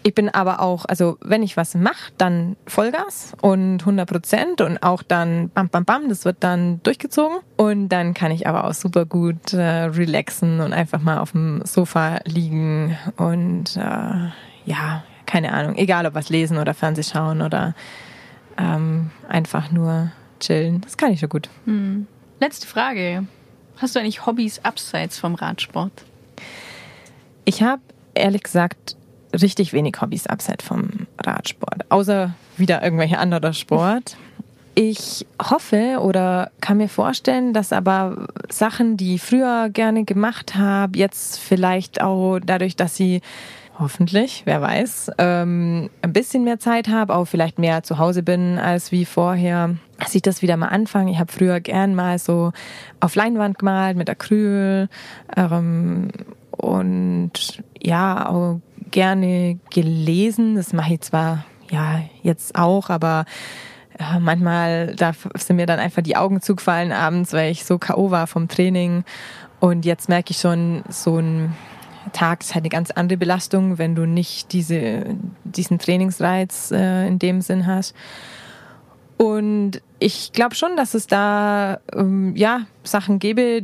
[0.04, 4.82] Ich bin aber auch, also wenn ich was mache, dann Vollgas und 100 Prozent und
[4.82, 7.38] auch dann bam, bam, bam, das wird dann durchgezogen.
[7.56, 11.62] Und dann kann ich aber auch super gut äh, relaxen und einfach mal auf dem
[11.66, 14.32] Sofa liegen und äh,
[14.66, 17.76] ja, keine Ahnung, egal ob was lesen oder Fernseh schauen oder
[18.58, 20.82] ähm, einfach nur chillen.
[20.82, 21.50] Das kann ich schon gut.
[21.66, 22.08] Hm.
[22.40, 23.26] Letzte Frage.
[23.78, 25.92] Hast du eigentlich Hobbys abseits vom Radsport?
[27.46, 27.82] Ich habe
[28.14, 28.96] ehrlich gesagt
[29.34, 34.18] richtig wenig Hobbys abseits vom Radsport, außer wieder irgendwelche anderer Sport.
[34.74, 40.98] Ich hoffe oder kann mir vorstellen, dass aber Sachen, die ich früher gerne gemacht habe,
[40.98, 43.22] jetzt vielleicht auch dadurch, dass sie
[43.82, 48.58] hoffentlich, wer weiß, ähm, ein bisschen mehr Zeit habe, auch vielleicht mehr zu Hause bin
[48.58, 51.12] als wie vorher, dass ich das wieder mal anfange.
[51.12, 52.54] Ich habe früher gern mal so
[53.00, 54.88] auf Leinwand gemalt mit Acryl
[55.36, 56.10] ähm,
[56.52, 58.62] und ja, auch
[58.92, 60.56] gerne gelesen.
[60.56, 63.26] Das mache ich zwar ja jetzt auch, aber
[64.00, 68.12] ja, manchmal da sind mir dann einfach die Augen zugefallen abends, weil ich so K.O.
[68.12, 69.04] war vom Training.
[69.60, 71.56] Und jetzt merke ich schon so ein
[72.14, 77.20] Tag ist halt eine ganz andere Belastung, wenn du nicht diese, diesen Trainingsreiz äh, in
[77.20, 77.96] dem Sinn hast.
[79.18, 83.64] Und ich glaube schon, dass es da ähm, ja Sachen gäbe,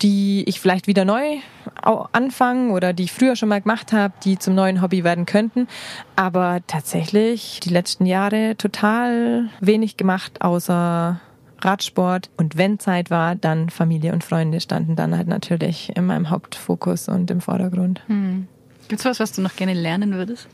[0.00, 1.38] die ich vielleicht wieder neu
[1.82, 5.66] anfangen oder die ich früher schon mal gemacht habe, die zum neuen Hobby werden könnten.
[6.14, 11.20] Aber tatsächlich die letzten Jahre total wenig gemacht, außer
[11.64, 16.30] Radsport und wenn Zeit war, dann Familie und Freunde standen dann halt natürlich in meinem
[16.30, 18.02] Hauptfokus und im Vordergrund.
[18.06, 18.46] Hm.
[18.88, 20.48] Gibt es was, was du noch gerne lernen würdest?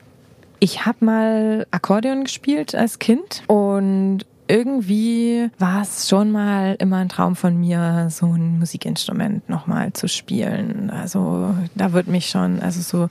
[0.58, 7.08] Ich habe mal Akkordeon gespielt als Kind und irgendwie war es schon mal immer ein
[7.08, 10.90] Traum von mir, so ein Musikinstrument nochmal zu spielen.
[10.90, 13.08] Also da würde mich schon, also so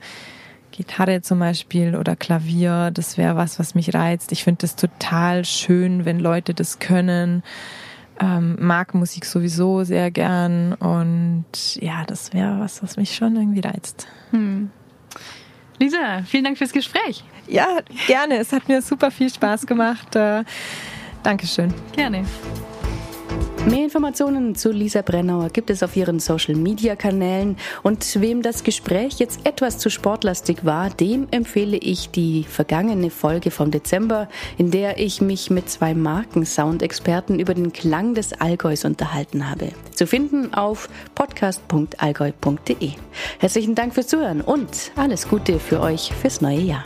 [0.72, 4.32] Gitarre zum Beispiel oder Klavier, das wäre was, was mich reizt.
[4.32, 7.42] Ich finde das total schön, wenn Leute das können
[8.20, 11.44] ähm, mag Musik sowieso sehr gern und
[11.80, 14.06] ja, das wäre was, was mich schon irgendwie reizt.
[14.30, 14.70] Hm.
[15.78, 17.22] Lisa, vielen Dank fürs Gespräch.
[17.48, 18.38] Ja, gerne.
[18.38, 20.16] Es hat mir super viel Spaß gemacht.
[20.16, 20.44] Äh,
[21.22, 21.72] Dankeschön.
[21.92, 22.24] Gerne.
[23.66, 27.56] Mehr Informationen zu Lisa Brennauer gibt es auf ihren Social-Media-Kanälen.
[27.82, 33.50] Und wem das Gespräch jetzt etwas zu sportlastig war, dem empfehle ich die vergangene Folge
[33.50, 39.50] vom Dezember, in der ich mich mit zwei Markensound-Experten über den Klang des Allgäus unterhalten
[39.50, 39.72] habe.
[39.92, 42.92] Zu finden auf podcast.allgäu.de.
[43.40, 46.84] Herzlichen Dank fürs Zuhören und alles Gute für euch fürs neue Jahr.